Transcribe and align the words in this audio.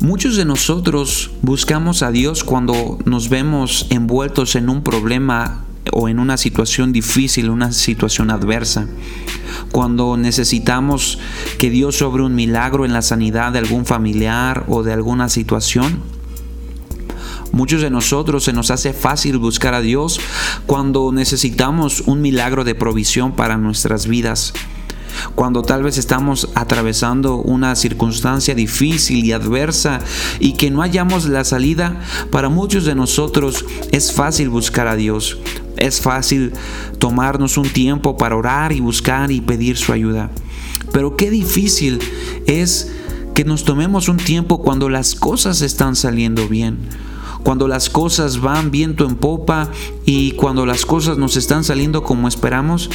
Muchos 0.00 0.36
de 0.36 0.44
nosotros 0.44 1.32
buscamos 1.42 2.04
a 2.04 2.12
Dios 2.12 2.44
cuando 2.44 2.98
nos 3.04 3.28
vemos 3.28 3.88
envueltos 3.90 4.54
en 4.54 4.68
un 4.68 4.84
problema 4.84 5.64
o 5.92 6.08
en 6.08 6.20
una 6.20 6.36
situación 6.36 6.92
difícil, 6.92 7.50
una 7.50 7.72
situación 7.72 8.30
adversa. 8.30 8.86
Cuando 9.72 10.16
necesitamos 10.16 11.18
que 11.58 11.68
Dios 11.68 11.96
sobre 11.96 12.22
un 12.22 12.36
milagro 12.36 12.84
en 12.84 12.92
la 12.92 13.02
sanidad 13.02 13.52
de 13.52 13.58
algún 13.58 13.86
familiar 13.86 14.64
o 14.68 14.84
de 14.84 14.92
alguna 14.92 15.28
situación. 15.28 16.00
Muchos 17.50 17.82
de 17.82 17.90
nosotros 17.90 18.44
se 18.44 18.52
nos 18.52 18.70
hace 18.70 18.92
fácil 18.92 19.38
buscar 19.38 19.74
a 19.74 19.80
Dios 19.80 20.20
cuando 20.66 21.10
necesitamos 21.10 22.02
un 22.06 22.20
milagro 22.20 22.62
de 22.62 22.76
provisión 22.76 23.32
para 23.32 23.56
nuestras 23.56 24.06
vidas 24.06 24.52
cuando 25.34 25.62
tal 25.62 25.82
vez 25.82 25.98
estamos 25.98 26.48
atravesando 26.54 27.36
una 27.36 27.74
circunstancia 27.76 28.54
difícil 28.54 29.24
y 29.24 29.32
adversa 29.32 30.00
y 30.40 30.52
que 30.54 30.70
no 30.70 30.80
hallamos 30.80 31.28
la 31.28 31.44
salida, 31.44 32.00
para 32.30 32.48
muchos 32.48 32.84
de 32.84 32.94
nosotros 32.94 33.64
es 33.92 34.12
fácil 34.12 34.48
buscar 34.48 34.88
a 34.88 34.96
Dios. 34.96 35.38
Es 35.76 36.00
fácil 36.00 36.52
tomarnos 36.98 37.56
un 37.56 37.68
tiempo 37.68 38.16
para 38.16 38.36
orar 38.36 38.72
y 38.72 38.80
buscar 38.80 39.30
y 39.30 39.40
pedir 39.40 39.76
su 39.76 39.92
ayuda. 39.92 40.30
Pero 40.92 41.16
qué 41.16 41.30
difícil 41.30 42.00
es 42.46 42.92
que 43.34 43.44
nos 43.44 43.64
tomemos 43.64 44.08
un 44.08 44.16
tiempo 44.16 44.62
cuando 44.62 44.88
las 44.88 45.14
cosas 45.14 45.62
están 45.62 45.94
saliendo 45.94 46.48
bien 46.48 46.78
cuando 47.42 47.68
las 47.68 47.90
cosas 47.90 48.40
van 48.40 48.70
viento 48.70 49.06
en 49.06 49.16
popa 49.16 49.70
y 50.04 50.32
cuando 50.32 50.66
las 50.66 50.84
cosas 50.84 51.18
nos 51.18 51.36
están 51.36 51.64
saliendo 51.64 52.02
como 52.02 52.28
esperamos, 52.28 52.90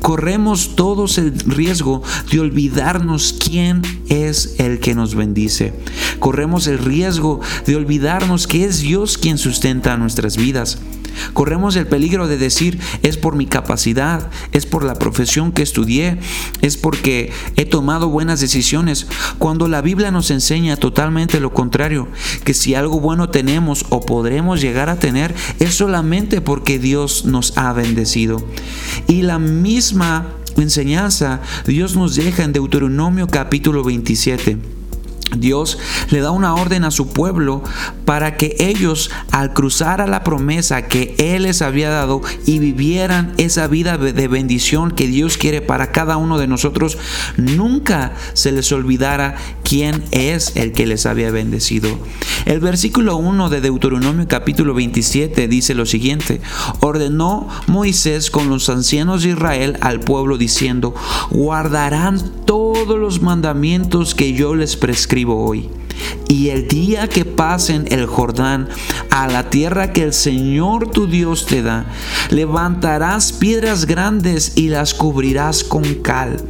corremos 0.00 0.76
todos 0.76 1.18
el 1.18 1.38
riesgo 1.40 2.02
de 2.30 2.40
olvidarnos 2.40 3.34
quién 3.38 3.82
es 4.08 4.56
el 4.58 4.80
que 4.80 4.94
nos 4.94 5.14
bendice. 5.14 5.72
Corremos 6.18 6.66
el 6.66 6.78
riesgo 6.78 7.40
de 7.66 7.76
olvidarnos 7.76 8.46
que 8.46 8.64
es 8.64 8.80
Dios 8.80 9.18
quien 9.18 9.38
sustenta 9.38 9.96
nuestras 9.96 10.36
vidas. 10.36 10.78
Corremos 11.32 11.76
el 11.76 11.86
peligro 11.86 12.28
de 12.28 12.38
decir 12.38 12.78
es 13.02 13.16
por 13.16 13.36
mi 13.36 13.46
capacidad, 13.46 14.30
es 14.52 14.66
por 14.66 14.84
la 14.84 14.94
profesión 14.94 15.52
que 15.52 15.62
estudié, 15.62 16.18
es 16.62 16.76
porque 16.76 17.32
he 17.56 17.64
tomado 17.64 18.08
buenas 18.08 18.40
decisiones, 18.40 19.06
cuando 19.38 19.68
la 19.68 19.82
Biblia 19.82 20.10
nos 20.10 20.30
enseña 20.30 20.76
totalmente 20.76 21.40
lo 21.40 21.52
contrario, 21.52 22.08
que 22.44 22.54
si 22.54 22.74
algo 22.74 23.00
bueno 23.00 23.28
tenemos 23.28 23.86
o 23.90 24.00
podremos 24.00 24.60
llegar 24.60 24.88
a 24.88 24.98
tener 24.98 25.34
es 25.60 25.74
solamente 25.74 26.40
porque 26.40 26.78
Dios 26.78 27.24
nos 27.24 27.56
ha 27.56 27.72
bendecido. 27.72 28.46
Y 29.06 29.22
la 29.22 29.38
misma 29.38 30.28
enseñanza 30.56 31.40
Dios 31.66 31.96
nos 31.96 32.14
deja 32.14 32.44
en 32.44 32.52
Deuteronomio 32.52 33.26
capítulo 33.26 33.82
27. 33.82 34.83
Dios 35.36 35.78
le 36.10 36.20
da 36.20 36.30
una 36.30 36.54
orden 36.54 36.84
a 36.84 36.90
su 36.90 37.08
pueblo 37.08 37.62
para 38.04 38.36
que 38.36 38.56
ellos 38.58 39.10
al 39.30 39.52
cruzar 39.52 40.00
a 40.00 40.06
la 40.06 40.22
promesa 40.22 40.86
que 40.86 41.14
Él 41.18 41.44
les 41.44 41.62
había 41.62 41.90
dado 41.90 42.22
y 42.46 42.58
vivieran 42.58 43.32
esa 43.38 43.66
vida 43.66 43.96
de 43.96 44.28
bendición 44.28 44.90
que 44.90 45.06
Dios 45.06 45.36
quiere 45.36 45.60
para 45.60 45.92
cada 45.92 46.16
uno 46.16 46.38
de 46.38 46.46
nosotros, 46.46 46.98
nunca 47.36 48.12
se 48.34 48.52
les 48.52 48.70
olvidara 48.72 49.36
quién 49.62 50.04
es 50.10 50.52
el 50.56 50.72
que 50.72 50.86
les 50.86 51.06
había 51.06 51.30
bendecido. 51.30 51.88
El 52.44 52.60
versículo 52.60 53.16
1 53.16 53.48
de 53.48 53.60
Deuteronomio 53.60 54.28
capítulo 54.28 54.74
27 54.74 55.48
dice 55.48 55.74
lo 55.74 55.86
siguiente, 55.86 56.40
ordenó 56.80 57.48
Moisés 57.66 58.30
con 58.30 58.50
los 58.50 58.68
ancianos 58.68 59.22
de 59.22 59.30
Israel 59.30 59.78
al 59.80 60.00
pueblo 60.00 60.36
diciendo, 60.36 60.94
guardarán 61.30 62.20
todos 62.44 62.98
los 62.98 63.22
mandamientos 63.22 64.14
que 64.14 64.34
yo 64.34 64.54
les 64.54 64.76
prescribo 64.76 65.13
hoy. 65.22 65.70
Y 66.28 66.48
el 66.48 66.66
día 66.66 67.08
que 67.08 67.24
pasen 67.24 67.86
el 67.90 68.06
Jordán 68.06 68.68
a 69.10 69.28
la 69.28 69.50
tierra 69.50 69.92
que 69.92 70.02
el 70.02 70.12
Señor 70.12 70.90
tu 70.90 71.06
Dios 71.06 71.46
te 71.46 71.62
da, 71.62 71.86
levantarás 72.30 73.32
piedras 73.32 73.86
grandes 73.86 74.52
y 74.56 74.68
las 74.68 74.94
cubrirás 74.94 75.62
con 75.62 75.84
cal. 75.96 76.42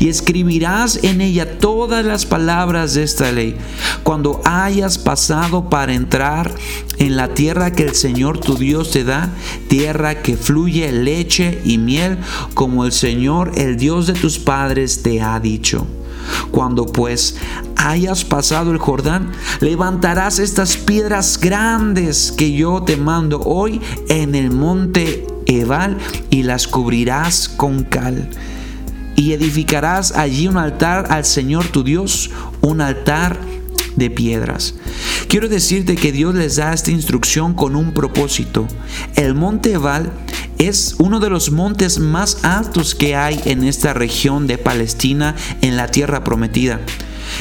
Y 0.00 0.08
escribirás 0.08 1.04
en 1.04 1.20
ella 1.20 1.58
todas 1.58 2.04
las 2.04 2.26
palabras 2.26 2.94
de 2.94 3.04
esta 3.04 3.30
ley. 3.30 3.56
Cuando 4.02 4.40
hayas 4.44 4.98
pasado 4.98 5.70
para 5.70 5.94
entrar 5.94 6.52
en 6.98 7.16
la 7.16 7.28
tierra 7.34 7.72
que 7.72 7.84
el 7.84 7.94
Señor 7.94 8.38
tu 8.38 8.56
Dios 8.56 8.90
te 8.90 9.04
da, 9.04 9.30
tierra 9.68 10.22
que 10.22 10.36
fluye 10.36 10.90
leche 10.90 11.60
y 11.64 11.78
miel, 11.78 12.18
como 12.54 12.84
el 12.84 12.92
Señor, 12.92 13.52
el 13.56 13.76
Dios 13.76 14.06
de 14.06 14.14
tus 14.14 14.38
padres, 14.38 15.02
te 15.02 15.20
ha 15.20 15.38
dicho. 15.38 15.86
Cuando 16.50 16.86
pues 16.86 17.36
hayas 17.76 18.24
pasado 18.24 18.72
el 18.72 18.78
Jordán, 18.78 19.32
levantarás 19.60 20.38
estas 20.38 20.76
piedras 20.76 21.38
grandes 21.40 22.32
que 22.32 22.52
yo 22.52 22.82
te 22.82 22.96
mando 22.96 23.40
hoy 23.40 23.80
en 24.08 24.34
el 24.34 24.50
monte 24.50 25.26
Ebal 25.46 25.98
y 26.30 26.42
las 26.42 26.66
cubrirás 26.68 27.48
con 27.48 27.84
cal. 27.84 28.28
Y 29.16 29.32
edificarás 29.32 30.12
allí 30.12 30.46
un 30.46 30.58
altar 30.58 31.06
al 31.10 31.24
Señor 31.24 31.66
tu 31.68 31.82
Dios, 31.82 32.30
un 32.60 32.80
altar 32.80 33.38
de 33.96 34.10
piedras. 34.10 34.74
Quiero 35.28 35.48
decirte 35.48 35.96
que 35.96 36.12
Dios 36.12 36.34
les 36.34 36.56
da 36.56 36.72
esta 36.72 36.90
instrucción 36.90 37.52
con 37.54 37.74
un 37.76 37.92
propósito. 37.92 38.66
El 39.16 39.34
monte 39.34 39.72
Ebal 39.72 40.12
es 40.58 40.96
uno 40.98 41.20
de 41.20 41.30
los 41.30 41.50
montes 41.50 41.98
más 41.98 42.44
altos 42.44 42.94
que 42.94 43.16
hay 43.16 43.40
en 43.44 43.64
esta 43.64 43.94
región 43.94 44.46
de 44.46 44.58
Palestina, 44.58 45.36
en 45.60 45.76
la 45.76 45.88
tierra 45.88 46.24
prometida. 46.24 46.80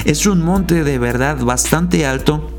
Es 0.05 0.25
un 0.25 0.41
monte 0.41 0.83
de 0.83 0.99
verdad 0.99 1.37
bastante 1.37 2.05
alto. 2.05 2.51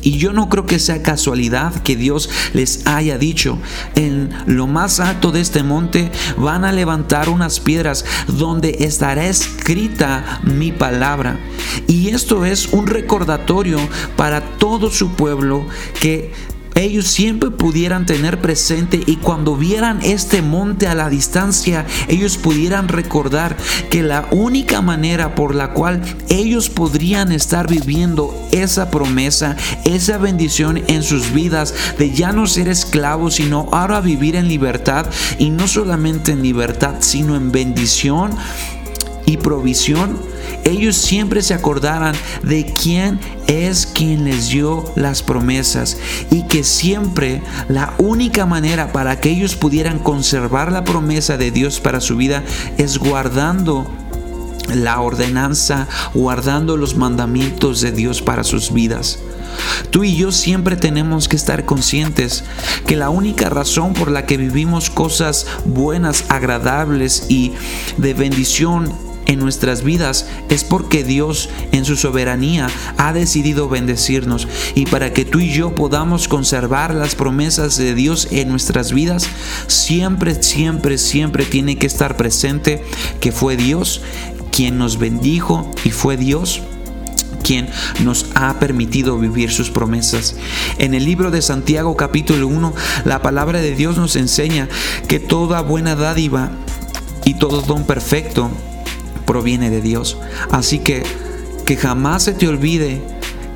Y 0.00 0.16
yo 0.16 0.32
no 0.32 0.48
creo 0.48 0.64
que 0.64 0.78
sea 0.78 1.02
casualidad 1.02 1.82
que 1.82 1.96
Dios 1.96 2.30
les 2.54 2.86
haya 2.86 3.18
dicho, 3.18 3.58
en 3.94 4.30
lo 4.46 4.66
más 4.66 5.00
alto 5.00 5.32
de 5.32 5.42
este 5.42 5.62
monte 5.62 6.10
van 6.38 6.64
a 6.64 6.72
levantar 6.72 7.28
unas 7.28 7.60
piedras 7.60 8.04
donde 8.26 8.78
estará 8.80 9.26
escrita 9.26 10.40
mi 10.44 10.72
palabra. 10.72 11.38
Y 11.88 12.08
esto 12.08 12.46
es 12.46 12.72
un 12.72 12.86
recordatorio 12.86 13.78
para 14.16 14.40
todo 14.40 14.90
su 14.90 15.12
pueblo 15.12 15.66
que 16.00 16.32
ellos 16.74 17.06
siempre 17.06 17.50
pudieran 17.50 18.06
tener 18.06 18.40
presente 18.40 19.00
y 19.06 19.16
cuando 19.16 19.56
vieran 19.56 20.00
este 20.02 20.42
monte 20.42 20.86
a 20.86 20.94
la 20.94 21.08
distancia, 21.08 21.86
ellos 22.08 22.38
pudieran 22.38 22.88
recordar 22.88 23.56
que 23.90 24.02
la 24.02 24.26
única 24.30 24.80
manera 24.80 25.34
por 25.34 25.54
la 25.54 25.72
cual 25.72 26.02
ellos 26.28 26.70
podrían 26.70 27.32
estar 27.32 27.68
viviendo 27.68 28.34
esa 28.52 28.90
promesa, 28.90 29.56
esa 29.84 30.18
bendición 30.18 30.82
en 30.88 31.02
sus 31.02 31.32
vidas 31.32 31.74
de 31.98 32.10
ya 32.10 32.32
no 32.32 32.46
ser 32.46 32.68
esclavos, 32.68 33.34
sino 33.34 33.68
ahora 33.72 34.00
vivir 34.00 34.36
en 34.36 34.48
libertad 34.48 35.06
y 35.38 35.50
no 35.50 35.68
solamente 35.68 36.32
en 36.32 36.42
libertad, 36.42 36.96
sino 37.00 37.36
en 37.36 37.52
bendición 37.52 38.32
y 39.26 39.36
provisión, 39.36 40.18
ellos 40.64 40.96
siempre 40.96 41.42
se 41.42 41.54
acordaran 41.54 42.14
de 42.42 42.64
quién 42.64 43.18
es 43.46 43.86
quien 43.86 44.24
les 44.24 44.48
dio 44.48 44.84
las 44.96 45.22
promesas 45.22 45.96
y 46.30 46.46
que 46.46 46.64
siempre 46.64 47.42
la 47.68 47.94
única 47.98 48.46
manera 48.46 48.92
para 48.92 49.20
que 49.20 49.30
ellos 49.30 49.56
pudieran 49.56 49.98
conservar 49.98 50.72
la 50.72 50.84
promesa 50.84 51.36
de 51.36 51.50
Dios 51.50 51.80
para 51.80 52.00
su 52.00 52.16
vida 52.16 52.42
es 52.78 52.98
guardando 52.98 53.86
la 54.74 55.00
ordenanza, 55.00 55.88
guardando 56.14 56.76
los 56.76 56.96
mandamientos 56.96 57.80
de 57.80 57.92
Dios 57.92 58.22
para 58.22 58.44
sus 58.44 58.72
vidas. 58.72 59.18
Tú 59.90 60.04
y 60.04 60.16
yo 60.16 60.32
siempre 60.32 60.76
tenemos 60.76 61.28
que 61.28 61.36
estar 61.36 61.64
conscientes 61.64 62.44
que 62.86 62.96
la 62.96 63.10
única 63.10 63.50
razón 63.50 63.92
por 63.92 64.10
la 64.10 64.24
que 64.24 64.36
vivimos 64.36 64.88
cosas 64.88 65.46
buenas, 65.64 66.24
agradables 66.28 67.26
y 67.28 67.52
de 67.98 68.14
bendición 68.14 68.92
en 69.26 69.38
nuestras 69.38 69.82
vidas 69.82 70.26
es 70.48 70.64
porque 70.64 71.04
Dios 71.04 71.48
en 71.72 71.84
su 71.84 71.96
soberanía 71.96 72.68
ha 72.96 73.12
decidido 73.12 73.68
bendecirnos 73.68 74.48
y 74.74 74.86
para 74.86 75.12
que 75.12 75.24
tú 75.24 75.40
y 75.40 75.50
yo 75.50 75.74
podamos 75.74 76.28
conservar 76.28 76.94
las 76.94 77.14
promesas 77.14 77.76
de 77.76 77.94
Dios 77.94 78.28
en 78.30 78.48
nuestras 78.48 78.92
vidas, 78.92 79.28
siempre, 79.66 80.42
siempre, 80.42 80.98
siempre 80.98 81.44
tiene 81.44 81.76
que 81.76 81.86
estar 81.86 82.16
presente 82.16 82.84
que 83.20 83.32
fue 83.32 83.56
Dios 83.56 84.02
quien 84.50 84.78
nos 84.78 84.98
bendijo 84.98 85.70
y 85.84 85.90
fue 85.90 86.16
Dios 86.16 86.62
quien 87.42 87.68
nos 88.04 88.26
ha 88.34 88.58
permitido 88.60 89.18
vivir 89.18 89.50
sus 89.50 89.70
promesas. 89.70 90.36
En 90.78 90.94
el 90.94 91.04
libro 91.04 91.30
de 91.30 91.42
Santiago 91.42 91.96
capítulo 91.96 92.46
1, 92.46 92.72
la 93.04 93.20
palabra 93.20 93.60
de 93.60 93.74
Dios 93.74 93.96
nos 93.96 94.16
enseña 94.16 94.68
que 95.08 95.18
toda 95.18 95.60
buena 95.62 95.96
dádiva 95.96 96.50
y 97.24 97.34
todo 97.34 97.62
don 97.62 97.84
perfecto 97.84 98.50
proviene 99.22 99.70
de 99.70 99.80
Dios. 99.80 100.18
Así 100.50 100.78
que 100.78 101.02
que 101.64 101.76
jamás 101.76 102.24
se 102.24 102.32
te 102.32 102.48
olvide 102.48 103.00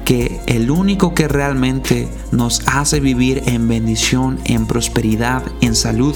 que 0.04 0.40
el 0.46 0.70
único 0.70 1.12
que 1.12 1.26
realmente 1.26 2.08
nos 2.30 2.62
hace 2.66 3.00
vivir 3.00 3.42
en 3.46 3.66
bendición, 3.66 4.38
en 4.44 4.66
prosperidad, 4.66 5.42
en 5.60 5.74
salud 5.74 6.14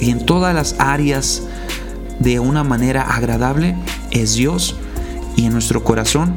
y 0.00 0.10
en 0.10 0.24
todas 0.24 0.54
las 0.54 0.76
áreas 0.78 1.42
de 2.18 2.40
una 2.40 2.64
manera 2.64 3.02
agradable 3.02 3.76
es 4.10 4.34
Dios. 4.34 4.76
Y 5.36 5.44
en 5.44 5.52
nuestro 5.52 5.84
corazón 5.84 6.36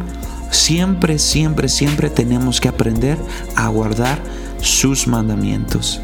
Siempre, 0.52 1.20
siempre, 1.20 1.70
siempre 1.70 2.10
tenemos 2.10 2.60
que 2.60 2.70
aprender 2.70 3.18
a 3.56 3.68
guardar 3.68 4.22
sus 4.62 5.08
mandamientos. 5.08 6.02